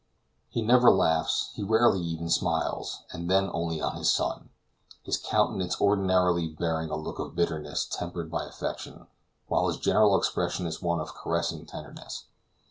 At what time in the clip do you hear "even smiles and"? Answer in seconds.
2.01-3.29